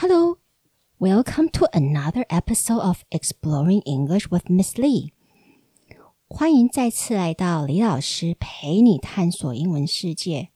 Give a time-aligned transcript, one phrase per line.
[0.00, 0.38] Hello,
[1.00, 5.10] welcome to another episode of Exploring English with Miss Lee.
[6.28, 10.50] 欢迎再次来到李老师陪你探索英文世界。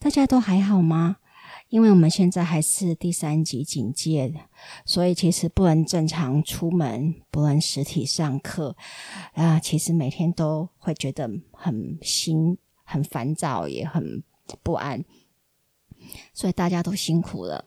[0.00, 1.18] 大家都还好吗？
[1.68, 4.34] 因为我们现在还是第三级警戒，
[4.84, 8.76] 所以其实不能正常出门，不能实体上课
[9.34, 9.60] 啊。
[9.60, 14.24] 其实每天都会觉得很心很烦躁，也很
[14.64, 15.04] 不安，
[16.34, 17.66] 所以大家都辛苦了。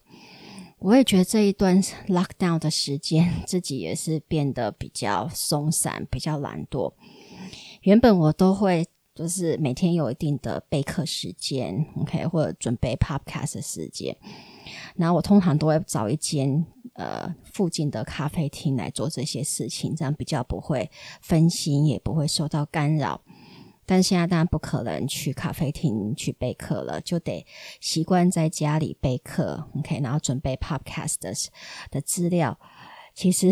[0.86, 6.94] 我也觉得这一段 lockdown 的时间， 自己也是变得比较松散，比较懒惰。
[7.82, 8.86] 原本我都会。
[9.16, 14.14] 就是每天有一定的备课时间，OK，或者准备 Podcast 的时间。
[14.98, 23.22] 然后我通常都会找一间呃附近的咖啡厅来做这些事情，这样比较不会分心，也不会受到干扰。
[23.86, 27.46] 但现在当然不可能去咖啡厅去备课了，就得
[27.80, 31.34] 习惯在家里备课，OK，然后准备 Podcast 的
[31.92, 32.60] 的资料。
[33.14, 33.50] 其实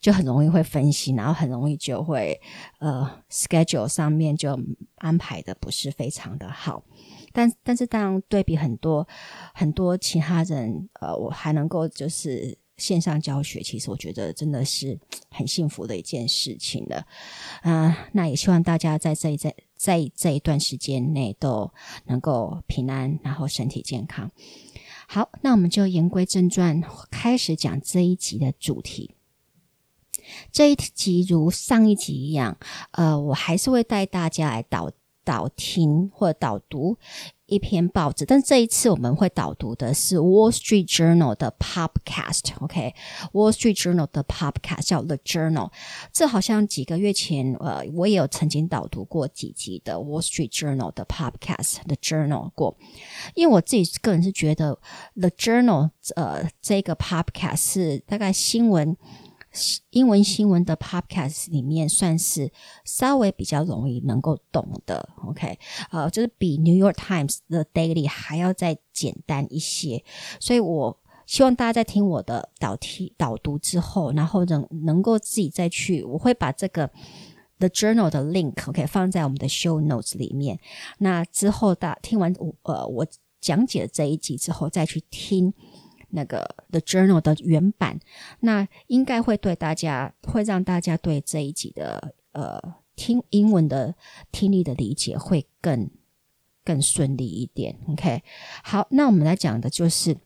[0.00, 2.40] 就很容易会分心，然后很容易就会
[2.78, 4.58] 呃 schedule 上面就
[4.94, 6.82] 安排的不是非常的好。
[7.30, 9.06] 但但是当然对比很多
[9.52, 14.98] 很多其他人，呃，我还能够就是线上教学，其实我觉得真的是
[15.30, 17.06] 很幸福的一件事情了。
[17.62, 21.72] 啊，那也希望大家在这一在在这一段时间内都
[22.06, 24.30] 能够平安，然后身体健康。
[25.06, 29.14] 好，那我们就言归正传，开始讲这一集的主题。
[30.50, 32.56] 这一集如上一集一样，
[32.92, 34.90] 呃，我还是会带大家来导
[35.24, 36.96] 导听或者导读。
[37.46, 42.94] 一篇报纸，但这一次我们会导读的是《Wall Street Journal》的 Podcast，OK，
[43.32, 45.68] 《Wall Street Journal》的 Podcast 叫《The Journal》。
[46.14, 52.74] 这好像几个月前，呃，我也有曾经导读过几集的《Wall Street Journal》的 Podcast，《The Journal》过。
[53.34, 54.78] 因为我自己个人是觉得，
[55.20, 58.96] 《The Journal》呃，这个 Podcast 是大概新闻。
[59.90, 62.50] 英文新闻的 podcast 里面算是
[62.84, 65.58] 稍微比较容易能够懂的，OK，
[65.90, 70.02] 呃，就是比 New York Times 的 Daily 还要再简单一些，
[70.40, 76.90] 所以我希望大家在听我的导题导读之后，然后能能够自己再去，我会把这个
[77.58, 80.58] The Journal 的 link OK 放在我们的 Show Notes 里面，
[80.98, 83.06] 那之后大听完我呃我
[83.40, 85.52] 讲解这一集之后再去听。
[86.12, 87.98] 那个 The Journal 的原版，
[88.40, 92.60] 那应该会对大家，会让大家对这一集的呃
[92.94, 93.94] 听英文的
[94.30, 95.90] 听力的理解会更
[96.64, 97.78] 更顺利一点。
[97.88, 98.22] OK，
[98.62, 100.16] 好，那我们来讲的就是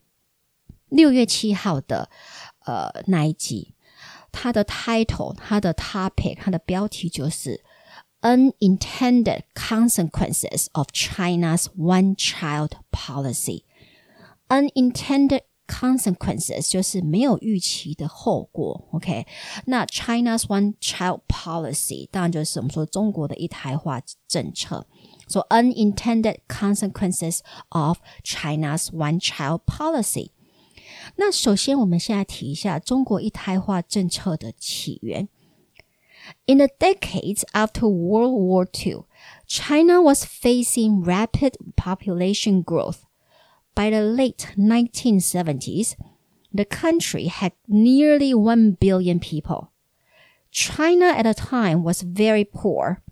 [0.89, 2.09] 六月七号的
[2.65, 3.73] 呃那一集，
[4.31, 7.63] 它的 title，它的 topic，它的标题就是
[8.21, 13.63] Unintended Consequences of China's One-Child Policy。
[14.49, 19.26] Unintended consequences 就是没有预期的后果，OK？
[19.66, 24.86] 那 China's one child policy 当然就是我们说中国的一胎化政策。
[25.28, 27.40] So unintended consequences
[27.70, 30.32] of China's one child policy。
[31.16, 35.28] 那首先我们现在提一下中国一胎化政策的起源。
[36.46, 39.06] In the decades after World War II,
[39.46, 43.00] China was facing rapid population growth
[43.77, 45.95] by the late 1970s,
[46.51, 49.71] the country had nearly 1 billion people.
[50.49, 53.03] China at the time was very poor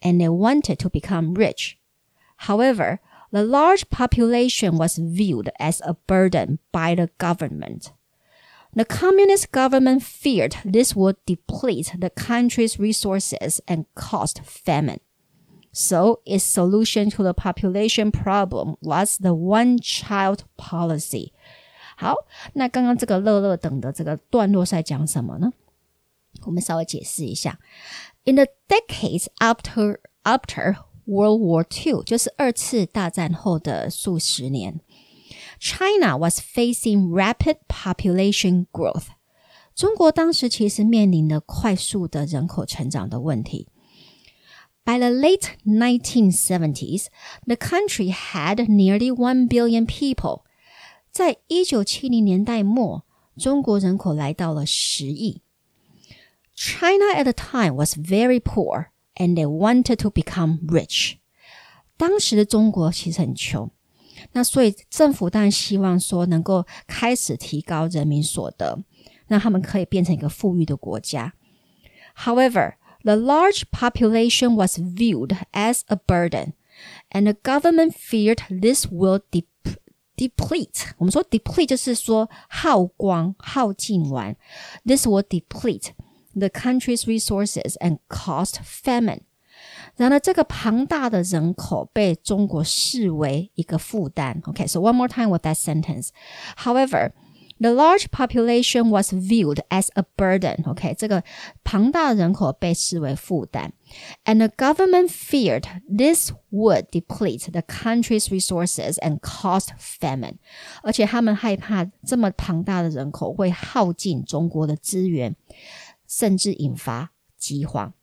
[0.00, 1.78] and they wanted to become rich.
[2.48, 3.00] However,
[3.32, 7.92] the large population was viewed as a burden by the government.
[8.72, 15.00] The communist government feared this would deplete the country's resources and cause famine.
[15.71, 21.31] So its solution to the population problem was the one-child policy。
[21.97, 22.15] 好，
[22.53, 25.51] 那刚刚这个乐乐等的这个段落是在讲什么呢？
[26.45, 27.59] 我们稍微解释一下。
[28.25, 30.75] In the decades after after
[31.05, 34.79] World War II，就是二次大战后的数十年，
[35.59, 39.07] China was facing rapid population growth。
[39.75, 43.69] 中国当时其实面临了快速的人口成长的问题。
[44.87, 47.07] by the late 1970s,
[47.45, 50.41] the country had nearly 1 billion people.
[51.11, 53.05] 在一九七零年代末，
[53.37, 55.41] 中国人口来到了十亿。
[56.55, 61.17] China at the time was very poor, and they wanted to become rich.
[61.97, 63.71] 当时的中国其实很穷，
[64.33, 68.83] 那所以政府当然希望说能够开始提高人民所得，
[69.27, 71.33] 让他们可以变成一个富裕的国家。
[72.17, 72.75] However,
[73.07, 76.53] the large population was viewed as a burden,
[77.11, 79.45] and the government feared this will de
[80.15, 84.35] deplete，我们说 deplete 就是说耗光、耗尽完。
[84.85, 85.89] This will deplete
[86.35, 89.21] the country's resources and cause famine.
[89.95, 94.41] 然而，这个庞大的人口被中国视为一个负担。
[94.45, 96.09] OK，so、okay, one more time with that sentence.
[96.57, 97.11] However,
[97.59, 100.63] the large population was viewed as a burden.
[100.65, 101.23] OK，这个
[101.63, 103.71] 庞大人口被视为负担，
[104.25, 110.37] and the government feared this would deplete the country's resources and cause famine.
[110.81, 115.35] 而且他们害怕这么庞大的人口会耗尽中国的资源，
[116.07, 117.93] 甚至引发饥荒。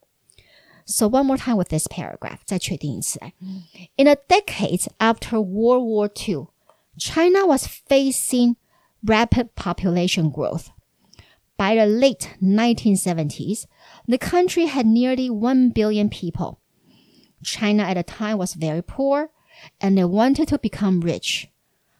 [0.91, 2.41] so one more time with this paragraph.
[2.50, 6.49] In the decades after World War II,
[6.99, 8.56] China was facing
[9.06, 10.72] rapid population growth.
[11.57, 13.66] By the late 1970s,
[14.07, 16.60] the country had nearly 1 billion people.
[17.44, 19.30] China at the time was very poor
[19.80, 21.48] and they wanted to become rich.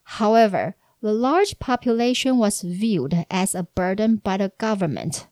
[0.04, 5.28] However, the large population was viewed as a burden by the government.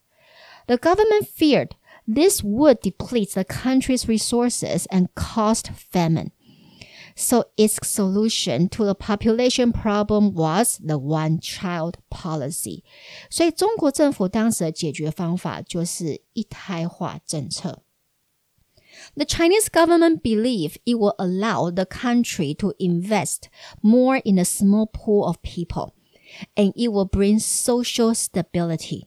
[0.67, 1.75] The government feared
[2.07, 6.31] this would deplete the country's resources and cause famine.
[7.16, 12.84] So its solution to the population problem was the one-child policy.
[13.28, 17.82] 所以中国政府当时的解决方法就是一胎化政策。
[19.14, 23.48] The Chinese government believed it will allow the country to invest
[23.80, 25.94] more in a small pool of people,
[26.56, 29.06] and it will bring social stability.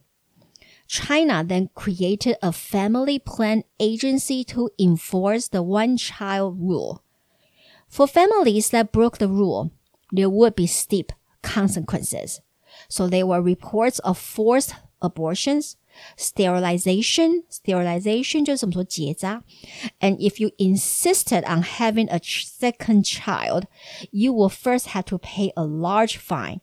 [0.88, 7.04] China then created a family plan agency to enforce the one child rule.
[7.88, 9.72] For families that broke the rule,
[10.12, 11.12] there would be steep
[11.42, 12.42] consequences.
[12.88, 15.78] So there were reports of forced abortions,
[16.16, 19.44] sterilization, sterilization 就是我们说结扎.
[20.00, 23.66] And if you insisted on having a second child,
[24.12, 26.62] you will first have to pay a large fine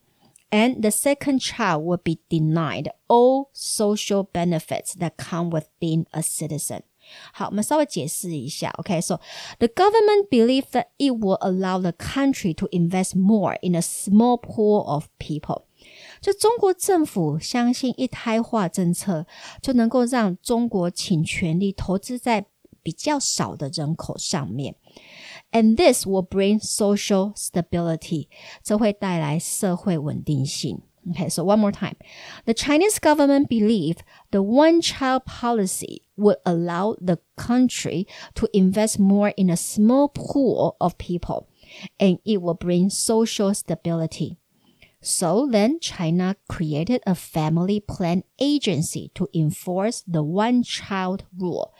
[0.50, 6.22] and the second child will be denied all social benefits that come with being a
[6.22, 6.82] citizen.
[7.32, 8.70] 好，我们稍微解释一下。
[8.78, 9.20] Okay, so
[9.58, 14.38] the government believes that it will allow the country to invest more in a small
[14.38, 15.62] pool of people.
[16.20, 19.26] 就中国政府相信一胎化政策
[19.62, 22.46] 就能够让中国倾全力投资在
[22.82, 24.74] 比较少的人口上面。
[25.52, 28.28] and this will bring social stability.
[31.10, 31.96] Okay, so one more time.
[32.44, 39.32] The Chinese government believed the one child policy would allow the country to invest more
[39.36, 41.46] in a small pool of people
[41.98, 44.36] and it will bring social stability.
[45.00, 51.70] So then China created a family plan agency to enforce the one child rule.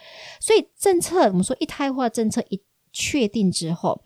[0.40, 2.62] 所以政策，我们说一胎化政策一
[2.92, 4.02] 确定之后，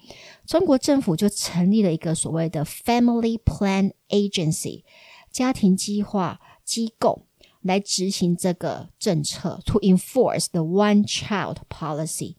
[0.46, 4.84] 中国政府就成立了一个所谓的 Family Plan Agency
[5.30, 7.25] 家庭计划机构
[7.60, 12.36] 来执行这个政策，to enforce the one-child policy.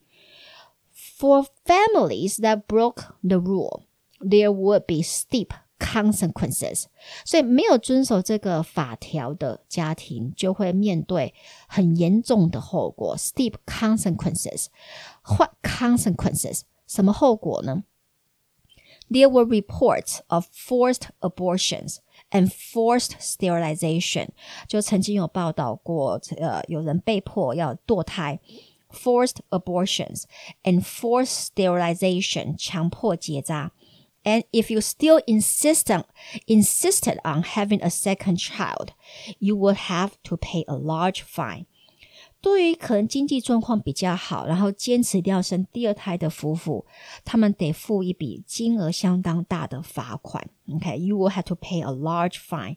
[0.93, 3.83] For families that broke the rule,
[4.19, 5.49] there would be steep
[5.79, 6.85] consequences.
[7.25, 11.33] 所以没有遵守这个法条的家庭就会面对
[11.67, 16.61] 很严重的后果，steep consequences。What consequences？
[16.85, 17.83] 什么后果呢？
[19.09, 21.97] There were reports of forced abortions
[22.31, 24.29] and forced sterilization。
[24.67, 28.39] 就曾经有报道过，呃，有人被迫要堕胎。
[28.91, 30.25] Forced abortions
[30.63, 33.71] and forced sterilization，强迫结扎。
[34.23, 36.05] and if you still insist on,
[36.47, 38.89] insisted on having a second child,
[39.39, 41.65] you would have to pay a large fine.
[42.40, 46.86] 对于可能经济状况比较好，然后坚持要生第二胎的夫妇，
[47.24, 50.48] 他们得付一笔金额相当大的罚款。
[50.72, 52.76] OK，you、will have to pay a large fine.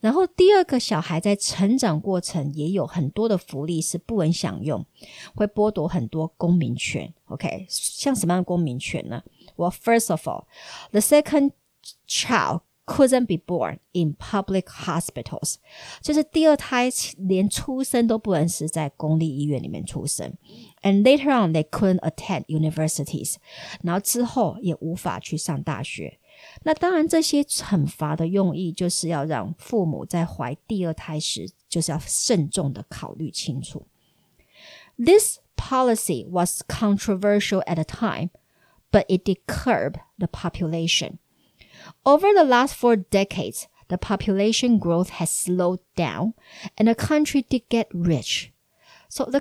[0.00, 4.84] 然后第二个小孩在成长过程也有很多的福利是不能享用，
[5.34, 7.12] 会剥夺很多公民权。
[7.26, 9.22] OK，像什么样的公民权呢
[9.56, 10.46] ？Well, first of all,
[10.90, 11.52] the second
[12.08, 15.55] child couldn't be born in public hospitals，
[16.01, 20.33] 就是第二胎连出生都不能是在公立医院里面出生。
[20.81, 23.35] And later on, they couldn't attend universities，
[23.81, 26.19] 然后之后也无法去上大学。
[26.63, 33.87] 那当然，这些惩罚的用意就是要让父母在怀第二胎时，就是要慎重的考虑清楚。
[34.97, 38.31] This policy was controversial at the time,
[38.91, 41.19] but it did curb the population.
[42.03, 46.33] Over the last four decades, the population growth has slowed down,
[46.77, 48.51] and the country did get rich.
[49.09, 49.39] So the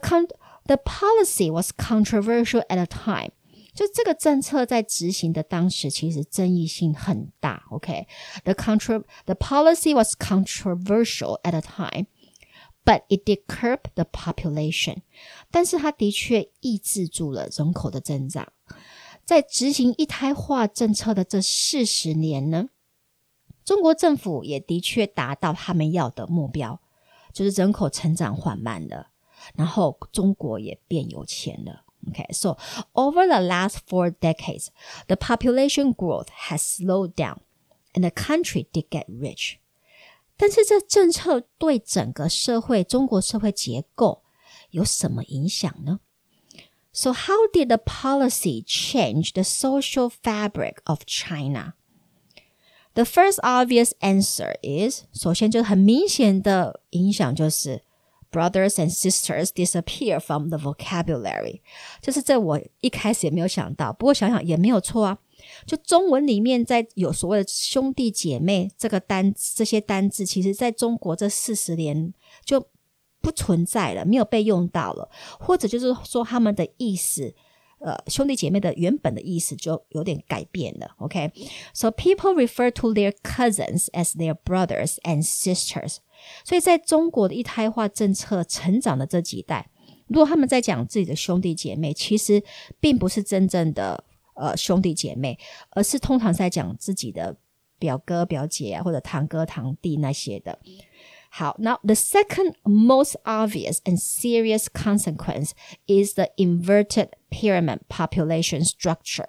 [0.67, 3.31] the policy was controversial at the time.
[3.75, 7.65] 就这个政策在执行的当时，其实争议性很大。
[7.71, 8.55] OK，the、okay?
[8.55, 15.03] contro the policy was controversial at the time。But it did curb the population，
[15.53, 18.53] 但是它的确抑制住了人口的增长。
[19.28, 22.70] 在执行一胎化政策的这四十年呢，
[23.66, 26.80] 中国政府也的确达到他们要的目标，
[27.34, 29.10] 就是人口成长缓慢了，
[29.54, 31.84] 然后中国也变有钱了。
[32.10, 32.58] Okay, so
[32.94, 34.68] over the last four decades,
[35.08, 37.40] the population growth has slowed down,
[37.96, 39.58] and the country did get rich.
[40.38, 44.24] 但是这政策对整个社会、中国社会结构
[44.70, 46.00] 有什么影响呢
[46.97, 51.75] ？So how did the policy change the social fabric of China?
[52.95, 57.83] The first obvious answer is，首先就很明显的影响就是
[58.31, 61.63] brothers and sisters disappear from the vocabulary，
[62.03, 65.19] 就是这我一开始也没有想到，不过想想也没有错啊。
[65.67, 72.13] 就中文里面在有所谓的兄弟姐妹这个单这些单字，其实在中国这四十年
[72.45, 72.69] 就
[73.22, 75.10] 不存在了，没有被用到了，
[75.40, 77.34] 或者就是说他们的意思。
[77.80, 80.96] 呃，兄弟姐妹的原本的意思就有点改变了。
[80.98, 85.98] OK，so、people refer to their cousins as their brothers and sisters。
[86.44, 89.70] 所以在中国的一胎化政策成长的这几代，
[90.08, 92.44] 如果他们在讲自己的兄弟姐妹，其实
[92.80, 95.38] 并不是真正的呃兄弟姐妹，
[95.70, 97.38] 而是通常在讲自己的
[97.78, 100.58] 表哥表姐，或者堂哥堂弟那些的。
[101.31, 105.53] 好，now the second most obvious and serious consequence
[105.87, 109.29] is the inverted pyramid population structure.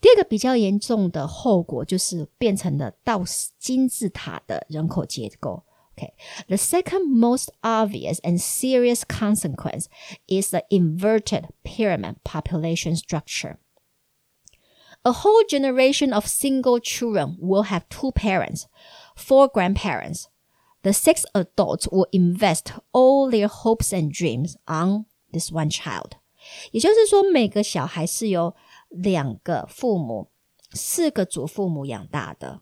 [0.00, 3.22] 第二个比较严重的后果就是变成了倒
[3.58, 5.64] 金字塔的人口结构。
[5.96, 6.12] Okay.
[6.48, 9.86] The second most obvious and serious consequence
[10.26, 13.56] is the inverted pyramid population structure.
[15.04, 18.66] A whole generation of single children will have two parents,
[19.14, 20.26] four grandparents,
[20.82, 26.12] the six adults will invest all their hopes and dreams on this one child。
[26.70, 28.54] 也就是说，每个小孩是由
[28.88, 30.30] 两个父母、
[30.72, 32.60] 四个祖父母养大的。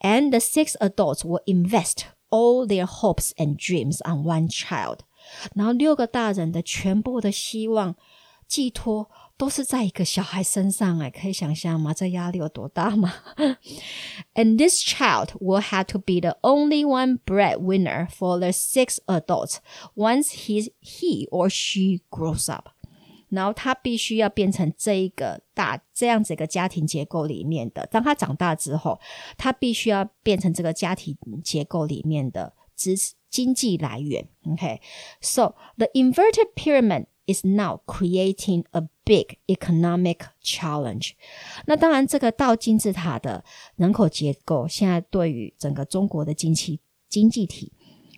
[0.00, 5.00] And the six adults will invest all their hopes and dreams on one child。
[5.54, 7.96] 然后六个大人的全部的希望
[8.46, 9.10] 寄托
[9.42, 11.94] 都是在一个小孩身上哎，可以想象吗？
[11.94, 13.14] 这压力有多大吗？
[14.34, 19.58] And this child will have to be the only one breadwinner for the six adults
[19.94, 22.70] once he he or she grows up。
[23.30, 27.86] 然后他必须要变成这一个大这样子一个家庭结构里面的。
[27.86, 28.98] 当他长大之后，
[29.36, 32.96] 他必须要变成这个家庭结构里面的支
[33.28, 34.26] 经济来源。
[34.50, 41.12] OK，so the inverted pyramid is now creating a big economic challenge。
[41.66, 43.44] 那当然，这个倒金字塔的
[43.76, 47.72] 人口结构，现在对于整个中国的经济经济体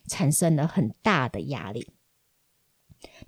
[0.06, 1.92] 产生了很大的压力。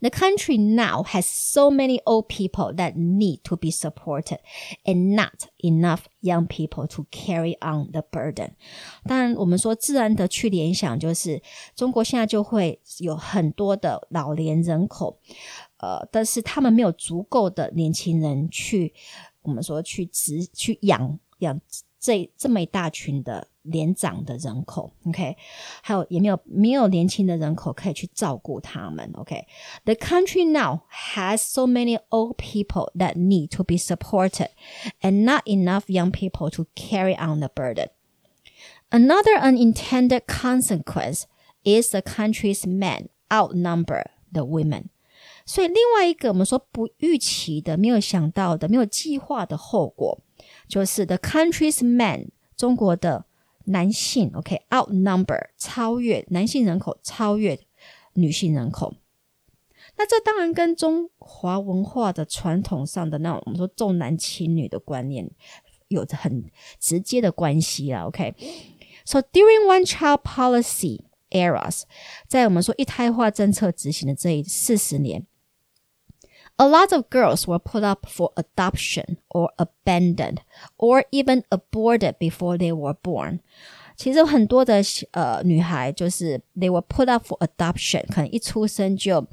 [0.00, 4.40] The country now has so many old people that need to be supported
[4.84, 8.50] and not enough young people to carry on the burden.
[9.04, 11.40] 当然，我们说自然的去联想，就是
[11.74, 15.18] 中国现在就会有很多的老年人口，
[15.78, 18.92] 呃，但是他们没有足够的年轻人去，
[19.42, 21.60] 我们说去直去养养
[21.98, 23.48] 这这么一大群的。
[23.64, 25.36] 年长的人口，OK，
[25.82, 34.48] 还有也没有没有年轻的人口可以去照顾他们，OK。The country now has so many old people that need to be supported,
[35.00, 37.90] and not enough young people to carry on the burden.
[38.90, 41.26] Another unintended consequence
[41.62, 44.88] is the country's men outnumber the women.
[45.47, 50.19] 所以另外一个我们说不预期的、没有想到的、没有计划的后果，
[50.67, 52.27] 就是 the country's men
[52.57, 53.23] 中国的
[53.63, 57.57] 男性，OK，outnumber 超越男性人口，超越
[58.13, 58.95] 女性人口。
[59.95, 65.31] 那这当然跟中华文化的传统上的那种我们说重男轻女的观念
[65.87, 66.43] 有着很
[66.77, 68.05] 直接的关系啦。
[68.05, 71.83] OK，so during one child policy eras，
[72.27, 75.25] 在我们说一胎化政策执行的这一四十年。
[76.56, 80.38] A lot of girls were put up for adoption or abandoned
[80.76, 83.40] or even aborted before they were born.
[83.96, 84.82] 其实很多的
[85.12, 89.26] 呃女孩就是 they were put up for adoption，可能一出生就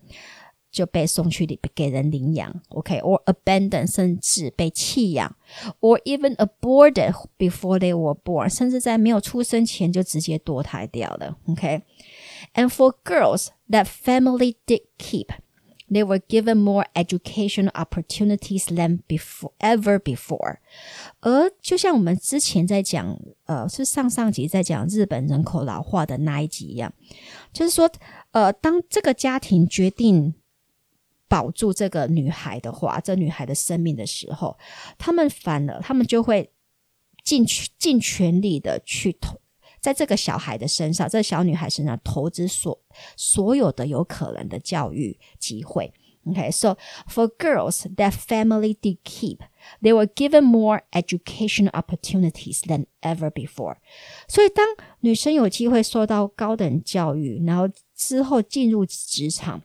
[0.71, 3.33] 就被送去给人领养，OK，or、okay?
[3.33, 5.35] abandoned，甚至被弃养，
[5.79, 15.29] or even aborted before they were born，甚至在没有出生前就直接堕胎掉了，OK。And for girls that family did keep
[15.90, 20.58] They were given more educational opportunities than before ever before。
[21.20, 26.92] 而就像我们之前在讲，呃，是上上集在讲日本人口老化的那一集一样，
[27.52, 27.90] 就是说，
[28.32, 30.34] 呃，当这个家庭决定
[31.28, 34.56] 保住这个女孩的话，这女孩的生命的时候，
[34.96, 36.50] 他们反而他们就会
[37.22, 37.44] 尽
[37.78, 39.38] 尽全力的去投。
[39.83, 42.79] 在这个小孩的身上，这小女孩身上投资所
[43.15, 45.93] 所有的有可能的教育机会。
[46.25, 49.39] Okay, so for girls that family did keep,
[49.81, 53.77] they were given more educational opportunities than ever before.
[54.27, 54.67] 所以当
[54.99, 59.63] 女生有机会受到高等教育，然后之后进入职场，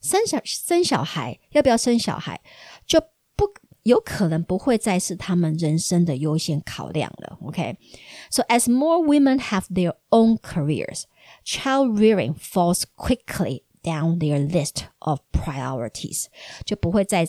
[0.00, 2.40] 生小生小孩，要不要生小孩，
[2.86, 3.00] 就
[3.36, 3.46] 不
[3.88, 7.38] 有可能不会再是他们人生的优先考量了。
[7.42, 8.46] OK，so、okay?
[8.48, 11.04] as more women have their own careers,
[11.44, 16.26] child rearing falls quickly down their list of priorities，
[16.64, 17.26] 就不会再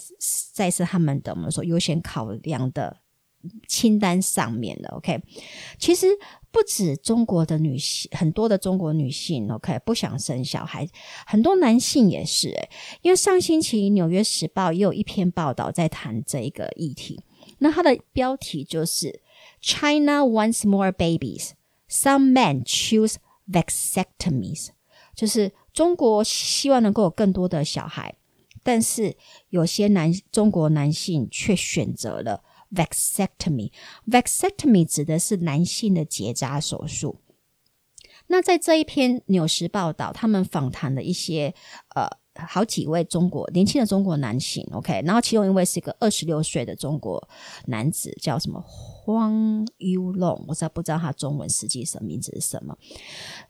[0.53, 3.01] 再是他们的我们说优先考量的
[3.67, 4.89] 清单上面了。
[4.97, 5.21] OK，
[5.77, 6.07] 其实
[6.52, 10.88] 不止中国的女性，很多的中国女性 OK 不想生小孩，
[11.26, 12.54] 很多男性也是。
[13.02, 17.20] 因为上星期《纽约时报》也有一篇报道在谈这一个议题，
[17.58, 19.22] 那它的标题就是
[19.60, 21.50] “China wants more babies,
[21.88, 23.14] some men choose
[23.50, 24.70] vasectomies”，
[25.14, 28.16] 就是中国希望能够有更多的小孩，
[28.64, 29.16] 但是
[29.50, 32.42] 有些男中国男性却选择了。
[32.73, 37.19] vasectomy。vasectomy 指的是男性的结扎手术。
[38.27, 41.53] 那在这一篇《纽时报道》，他们访谈了一些
[41.93, 42.09] 呃
[42.47, 47.29] 好几位中国年轻的中国男性，OK，然后其中一位是一个二十六岁的中国
[47.67, 52.75] 男子，叫什么荒 U Long，我实在不知道他中文实际什名字是什么。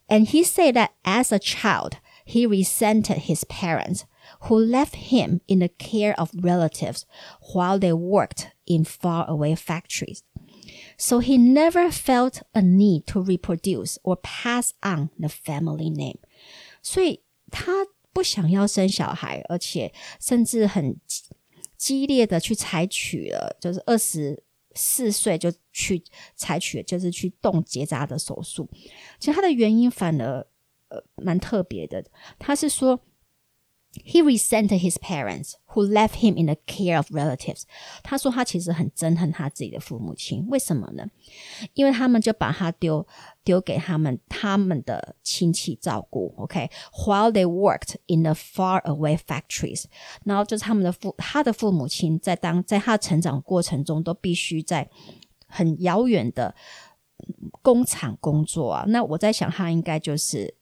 [0.09, 1.93] And he said that as a child,
[2.25, 4.01] he resented his parents
[4.41, 7.03] who left him in the care of relatives
[7.53, 10.19] while they worked in faraway factories.
[10.97, 16.19] So he never felt a need to reproduce or pass on the family name.
[16.81, 17.21] 所以
[17.51, 20.99] 他不想要生小孩，而且甚至很
[21.77, 26.03] 激烈的去采取了，就是二十四岁就去
[26.35, 28.69] 采取，就是去动结扎的手术。
[29.19, 30.47] 其实他的原因反而
[30.89, 32.03] 呃蛮特别的，
[32.39, 32.99] 他是说。
[34.03, 37.63] he resented his parents who left him in the care of relatives。
[38.03, 41.07] 他说他其实很憎恨他自己的父母亲，为什么呢？
[41.75, 43.07] 因为他们就把他丢
[43.45, 46.33] 丢给他们他们的亲戚照顾。
[46.37, 47.31] OK，while、okay?
[47.31, 49.85] they worked in the far away factories，
[50.25, 54.89] 然后就是他们的父他的父母亲在当在他成长过程中都必须在
[55.47, 56.53] 很遥远的
[57.61, 58.83] 工厂工作啊。
[58.89, 60.55] 那我在想，他应该就是。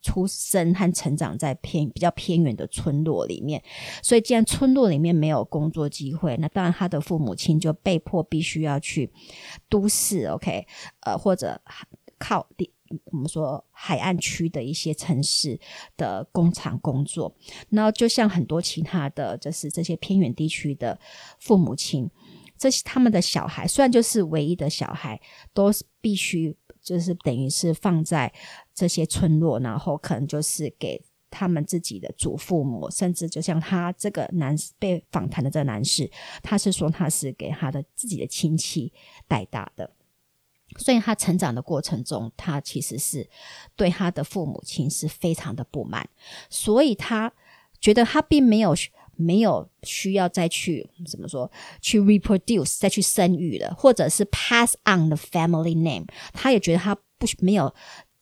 [0.00, 3.62] 出生和成长在偏比较偏远的村落里面，
[4.02, 9.10] 所以既然村落里面没有工作机会，那当然他的父母亲就被迫必须要去
[9.68, 10.64] 都市，OK，
[11.00, 11.60] 呃，或者
[12.16, 12.72] 靠地
[13.10, 15.58] 我们说海岸区的一些城市
[15.96, 17.34] 的工厂工作。
[17.68, 20.98] 然后就像很多其他的就是这些偏远地区的
[21.40, 22.08] 父母亲，
[22.56, 25.20] 这些他们的小孩虽然就是唯一的小孩，
[25.52, 26.56] 都是必须。
[26.80, 28.32] 就是等于是放在
[28.78, 36.08] 这些村落，然后可能就是给他们自己的祖父母，甚至就像他这个男被访谈的这个男士，
[36.42, 38.92] 他是说他是给他的自己的亲戚
[39.26, 39.90] 带大的，
[40.76, 43.28] 所以他成长的过程中，他其实是
[43.74, 46.08] 对他的父母亲是非常的不满，
[46.48, 47.32] 所以他
[47.80, 48.76] 觉得他并没有。
[49.20, 57.74] 没有需要再去怎么说去 reproduce 再去生育了，或者是 pass on the family name，他也觉得他不没有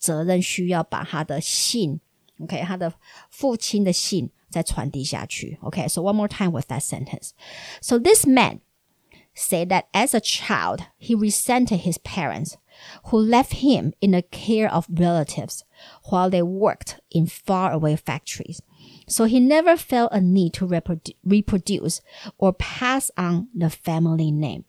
[0.06, 2.00] 责任需要把他的姓，
[2.40, 2.94] OK，他的
[3.30, 5.58] 父亲的姓再传递下去。
[5.62, 7.32] OK，so、okay, one more time with that sentence.
[7.82, 8.60] So this man
[9.34, 12.56] said that as a child he resented his parents
[13.06, 15.62] who left him in the care of relatives
[16.10, 18.62] while they worked in faraway factories.
[19.08, 22.02] So he never felt a need to reproduce
[22.38, 24.66] or pass on the family name.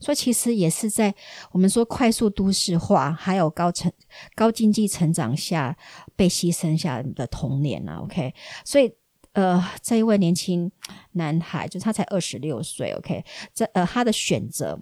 [0.00, 1.14] 所以其实也是在
[1.52, 3.92] 我们说快速都市化，还有高成
[4.34, 5.76] 高经济成长下
[6.16, 8.00] 被牺牲下的童年啊。
[8.02, 8.34] OK，
[8.64, 8.92] 所以
[9.32, 10.72] 呃，这一位年轻
[11.12, 12.92] 男孩，就他才二十六岁。
[12.92, 14.80] OK，这呃他的选择，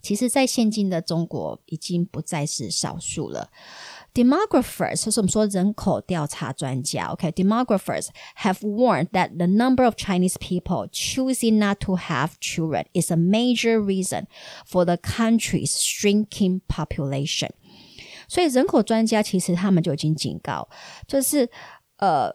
[0.00, 3.50] 其实在现今的中国已经不再是少数了。
[4.13, 13.15] Demographers，就是我们说人口调查专家，OK，demographers have warned that the number of Chinese people choosing not to have children is a
[13.15, 14.25] major reason
[14.67, 17.51] for the country's shrinking population。
[18.27, 20.67] 所以人口专家其实他们就已经警告，
[21.07, 21.47] 就是
[21.97, 22.31] 呃，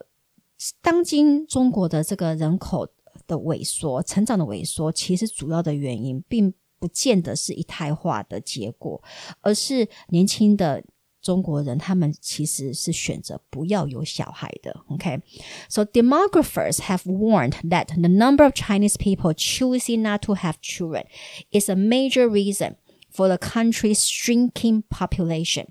[0.81, 2.87] 当今中国的这个人口
[3.27, 9.03] 的萎缩、成长的萎缩，其实主要的原因并不见得是一胎化的结果，
[9.41, 10.81] 而是年轻的。
[11.27, 14.81] 中国人他们其实是选择不要有小孩的。
[14.89, 21.05] OK，so demographers have warned that the number of Chinese people choosing not to have children
[21.51, 22.75] is a major reason
[23.09, 25.67] for the country's shrinking population.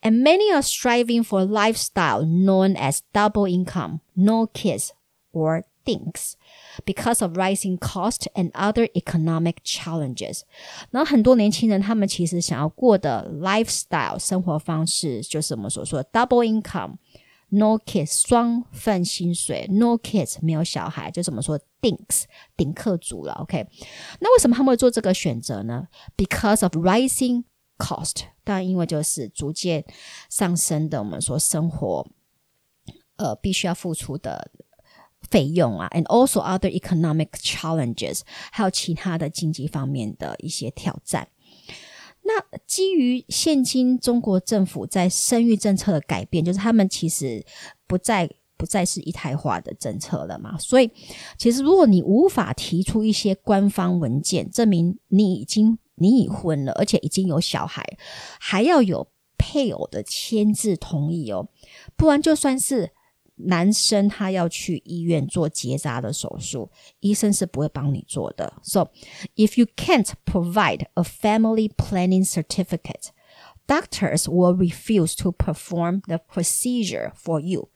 [0.00, 4.92] And many are striving for a lifestyle known as double income, no kids,
[5.32, 6.33] or thinks
[6.85, 10.41] because of rising cost and other economic challenges。
[10.91, 16.97] 然后很多年轻人他们其实想要过的 lifestyle 生活方式，就是我们所说的 double income。
[17.49, 22.23] No kids，双份薪水；No kids，没有小孩，就怎么说 thinks
[22.57, 23.31] 顶客族了。
[23.35, 23.65] OK，
[24.19, 27.45] 那为什么他们会做这个选择呢？Because of rising
[27.77, 29.85] cost，当然因为就是逐渐
[30.29, 32.05] 上升的，我们说生活，
[33.15, 34.51] 呃，必须要付出的
[35.29, 41.27] 费用啊，and also other economic challenges，还有其他的经济方面的一些挑战。
[42.23, 47.45] 那基于现今中国政府在生育政策的改变，就是他们其实
[47.87, 50.91] 不再不再是一胎化的政策了嘛，所以
[51.37, 57.83] 其实如果你无法提出一些官方文件证明你已经你已婚了，而且已经有小孩，
[58.39, 61.47] 还要有配偶的签字同意哦，
[61.95, 62.91] 不然就算是。
[63.36, 68.52] 男生他要去医院做结扎的手术，医生是不会帮你做的。
[68.62, 68.90] So
[69.36, 73.08] if you can't provide a family planning certificate,
[73.66, 77.70] doctors will refuse to perform the procedure for you.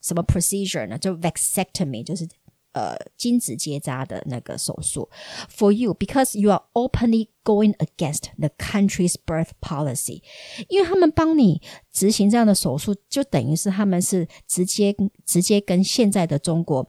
[0.00, 0.98] 什么 procedure 呢？
[0.98, 2.26] 就 vasectomy，就是
[2.75, 5.09] 呃精子结扎的那个手术
[5.49, 10.21] ，for you because you are openly going against the country's birth policy，
[10.67, 14.93] 因为他们帮你执行这样的手术，就等于是他们是直接
[15.25, 16.85] 直接跟现在的中国，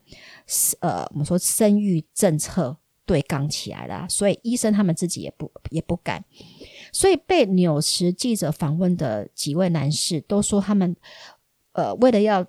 [0.80, 6.24] 呃，我们说生育政策对刚起来了，所以医生他们自己也不也不敢，
[6.92, 10.96] 所以被纽时记者访问的几位男士都说他们，
[11.74, 12.44] 呃，为了要。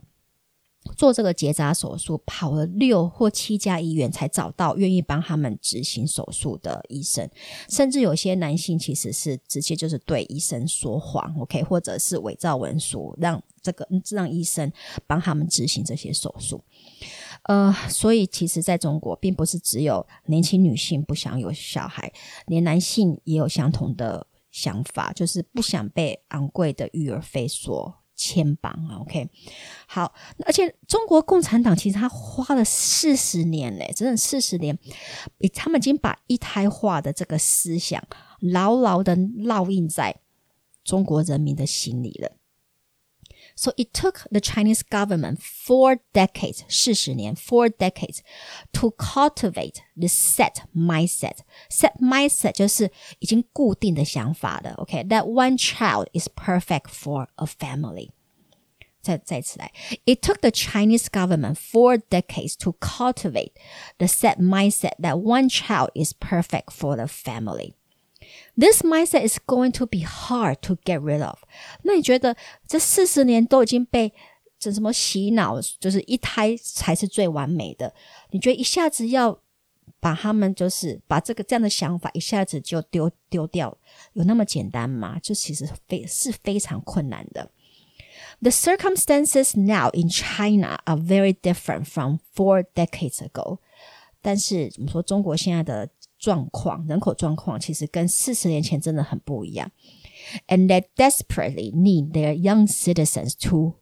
[0.95, 7.29] 做这个结扎手术，跑了六或七家医院才找到愿意帮他们执行手术的医生，
[7.69, 14.71] 甚至有些男性其实是直接就是对医生说谎，OK，或者是伪造文书，让这个让医生
[15.05, 16.63] 帮他们执行这些手术。
[17.43, 22.11] 呃，所以其实在中国，并不是只有年轻女性不想有小孩，
[22.47, 27.95] 连男性也有相同的想法，就是不想被昂贵的育儿费所。
[28.17, 29.29] 千磅啊，OK，
[29.85, 30.11] 好，
[30.43, 34.77] 而且中国共产党其实他花了四十年嘞，整整四十年，
[35.53, 38.03] 他们已经把一胎化的这个思想
[38.39, 40.19] 牢牢的烙印在
[40.83, 42.31] 中国人民的心里了。
[43.56, 48.20] So it took the Chinese government four decades, 四十年, four decades
[48.72, 51.38] to cultivate the set mindset.
[51.70, 55.04] Set mindset 就是已经固定的想法的，OK?
[55.04, 58.10] That one child is perfect for a family.
[59.02, 59.72] 再再次来，
[60.04, 63.52] It took the Chinese government four decades to cultivate
[63.98, 67.74] the set mindset that one child is perfect for the family.
[68.58, 71.38] This mindset is going to be hard to get rid of。
[71.82, 72.36] 那你觉得
[72.66, 74.12] 这四十年都已经被
[74.58, 77.94] 这什么洗脑，就是一胎才是最完美的？
[78.30, 79.40] 你觉得一下子要
[79.98, 83.76] 把他们就是把这个这样的想法一下子就丢丢掉，
[84.12, 85.18] 有那么简单吗？
[85.20, 87.50] 就其实非是非常困难的。
[88.40, 93.58] The circumstances now in China are very different from four decades ago。
[94.20, 95.88] 但是我们说中国现在的
[96.19, 99.71] 状况，人口状况其实跟四十年前真的很不一样。
[100.47, 103.75] And they desperately need their young citizens to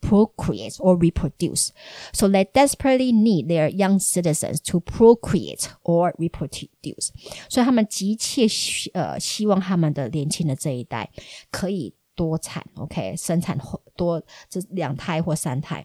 [0.00, 1.70] procreate or reproduce.
[2.12, 7.08] So they desperately need their young citizens to procreate or reproduce.
[7.48, 8.46] 所以他们急切
[8.92, 11.10] 呃希望他们的年轻的这一代
[11.50, 13.58] 可以多产，OK，生产
[13.96, 15.84] 多这两胎或三胎。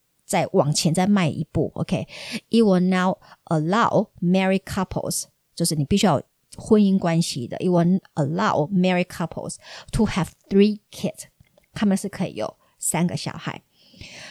[0.30, 5.24] 再往前再迈一步，OK，it will now allow married couples，
[5.54, 6.20] 就是你必须要
[6.56, 9.56] 婚姻关系的，it will allow married couples
[9.92, 11.24] to have three kids，
[11.72, 13.62] 他们是可以有三个小孩。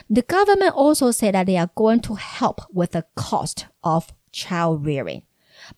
[0.08, 4.84] The government also said that they are going to help with the cost of child
[4.84, 5.24] rearing。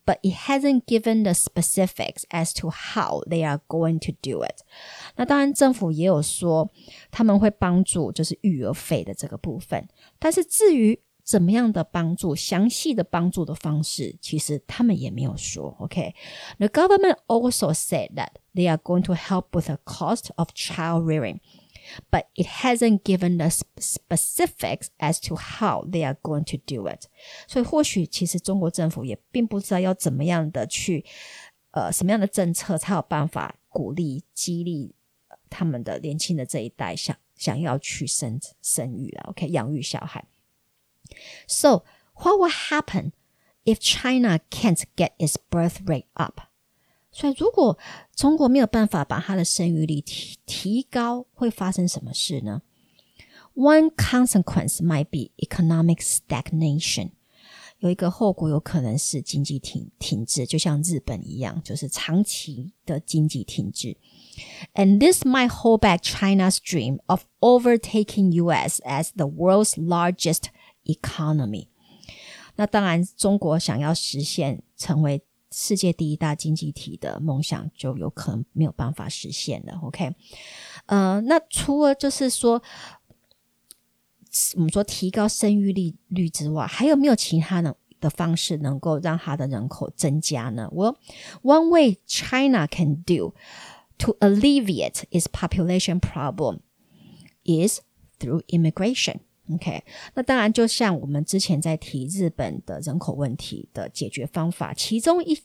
[0.05, 4.63] but it hasn't given the specifics as to how they are going to do it。
[5.15, 6.69] 那当然，政府也有说
[7.11, 9.87] 他们会帮助就是育儿费的这个部分，
[10.21, 15.75] 但是至于怎么样的帮助，详细的帮助的方式，其实他们也没有说。
[15.79, 22.27] OK，the government also said that they are going to help with the cost of child rearing。but
[22.35, 27.07] it hasn't given the specifics as to how they are going to do it。
[27.47, 31.05] 所以或许其实中国政府也并不知道要怎么样的去，
[31.71, 34.95] 呃，什么样的政策才有办法鼓励、激励
[35.49, 40.25] 他们的年轻的这一代想 想要去生生育了，OK，养育小孩。
[41.47, 41.83] So
[42.15, 43.11] what will happen
[43.63, 46.41] if China can't get its birth rate up?
[47.11, 47.79] 所以，如果
[48.15, 52.61] 中国没有办法把它的生育率提提高，会发生什么事呢？
[53.55, 57.11] One consequence might be economic stagnation。
[57.82, 63.96] 有一个后果有可能是经济停停滞，就像日本一样，就是长期的经济停滞。
[64.74, 68.80] And this might hold back China's dream of overtaking U.S.
[68.82, 70.44] as the world's largest
[70.84, 71.66] economy。
[72.54, 79.78] 那当然，中国想要实现成为世界第一大经济体的梦想就有可能没有办法实现了。
[79.82, 80.14] OK，
[80.86, 82.62] 呃，那除了就是说，
[84.56, 90.96] 我们说提高生育率率之外，还有没有其他的的方式能够让它的人口增加呢？Well,
[91.42, 93.34] one way China can do
[93.98, 96.60] to alleviate its population problem
[97.44, 97.80] is
[98.18, 99.20] through immigration.
[99.52, 105.38] OK，那当然，就像我们之前在提日本的人口问题的解决方法，其中一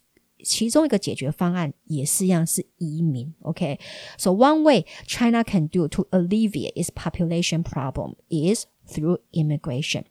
[0.43, 3.34] 其中一个解决方案也是一样是移民。
[3.41, 4.36] OK，so、okay?
[4.36, 10.06] one way China can do to alleviate its population problem is through immigration.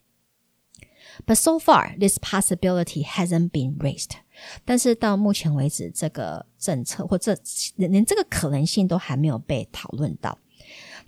[1.25, 4.11] But so far, this possibility hasn't been raised.
[4.65, 7.37] 但是到目前为止，这个政策或这
[7.77, 10.39] 连这个可能性都还没有被讨论到。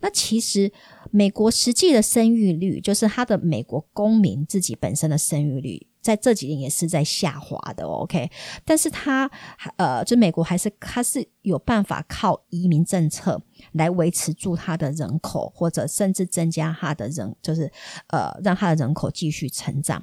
[0.00, 0.72] 那其实
[1.10, 7.84] 美国实际的生育率，就是它的美国公民自己本身的生育率，在这几年也是在下滑的。
[7.84, 8.30] OK，
[8.64, 9.30] 但是他
[9.76, 13.38] 呃，就美国还是他是有办法靠移民政策
[13.72, 17.70] 来维持住他的人口，或者甚至增加他的人，就是
[18.06, 20.02] 呃，让他的人口继续成长。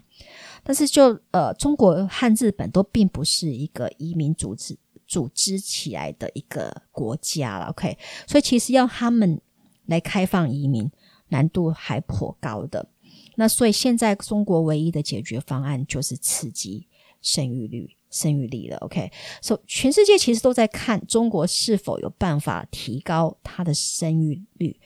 [0.63, 7.65] 但是就呃，中国和日本都并不是一个移民组织组织起来的一个国家了。
[7.71, 9.41] OK，所以其实要他们。
[9.87, 10.89] 来开放移民
[11.27, 12.87] 难度还颇高的，
[13.35, 16.87] 那所以现在中国唯一的解决方案就是刺激
[17.21, 18.77] 生育率、生育力了。
[18.77, 24.79] OK，所以全世界其实都在看中国是否有办法提高它的生育率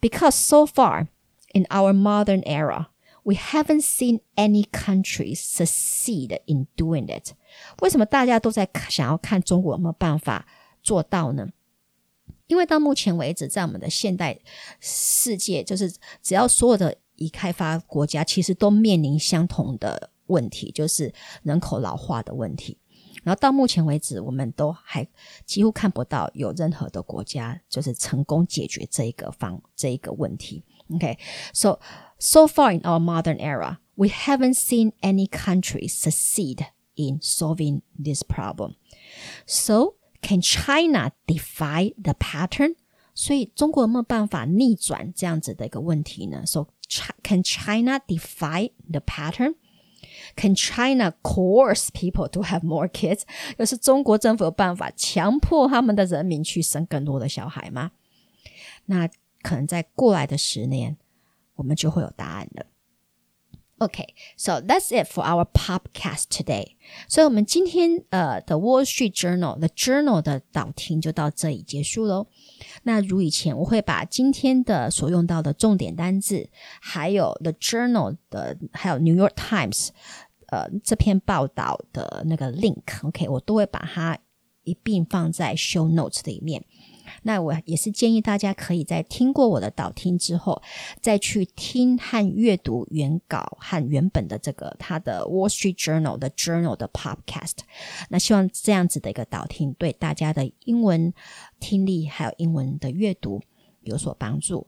[0.00, 1.08] ，because so far
[1.52, 2.86] in our modern era
[3.22, 7.32] we haven't seen any country succeed in doing it。
[7.80, 10.46] 为什么大家都在想要看中国有没有办法
[10.82, 11.48] 做到呢？
[12.46, 14.36] 因为到目前为止，在我们的现代
[14.80, 15.88] 世界，就是
[16.20, 22.78] 只要所有的已开发国家，其实都面临相同的问题，就是人口老化的问题。
[23.22, 25.06] 然后到目前为止，我们都还
[25.44, 30.64] 几乎看不到有任何的国家就是成功解决这一个方这一个问题。
[30.94, 31.78] OK，so
[32.18, 38.22] so far in our modern era, we haven't seen any country succeed in solving this
[38.22, 38.76] problem.
[39.46, 42.76] So Can China defy the pattern？
[43.14, 46.68] 所以中国有没有办法逆转这样子的一个问题呢？So
[47.22, 49.54] can China defy the pattern?
[50.36, 53.22] Can China coerce people to have more kids？
[53.58, 57.92] 就是中国政府有办法强迫他们的人民去生更多的小孩吗？
[58.86, 59.08] 那
[59.42, 60.96] 可能在过来的十年，
[61.56, 62.66] 我们就会有答案了。
[63.82, 66.76] Okay, so that's it for our podcast today.
[67.08, 72.26] 所以，我们今天呃的 Wall Street Journal The Journal 的导听就到这里结束喽。
[72.82, 76.50] 那如以前，我会把今天的所用到的重点单字，
[76.82, 79.88] 还有 The Journal 的，还有 New York Times
[80.48, 84.18] 呃这篇报道的那个 link，OK，我都会把它
[84.64, 86.62] 一并放在 Show Notes 的里面。
[87.22, 90.62] 那我也是建议大家可以在听过我的导听之后，
[91.00, 97.58] 再去听和阅读原稿和原本的这个它的 Wall Street Journal 的 Journal 的 Podcast。
[98.08, 101.12] 那希望这样子的一个导听对大家的英文
[101.58, 103.40] 听力还有英文的阅读
[103.82, 104.66] 有所帮助。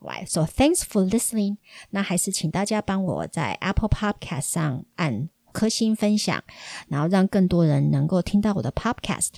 [0.00, 1.56] 来 so thanks for listening。
[1.90, 6.44] 那还是请大家帮我在 Apple Podcast 上按颗星分享，
[6.88, 9.30] 然后让更多人能够听到我的 Podcast。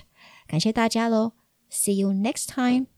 [0.49, 1.33] 感谢大家喽
[1.69, 2.89] ！See you next time.